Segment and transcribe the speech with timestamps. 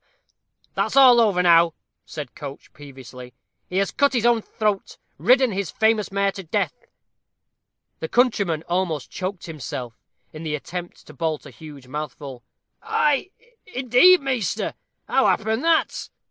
[0.73, 1.75] "That's all over now,"
[2.07, 3.35] said Coates, peevishly.
[3.69, 6.85] "He has cut his own throat ridden his famous mare to death."
[7.99, 9.93] The countryman almost choked himself,
[10.33, 12.41] in the attempt to bolt a huge mouthful.
[12.81, 13.29] "Ay
[13.67, 14.73] indeed, measter!
[15.07, 16.09] How happened that?"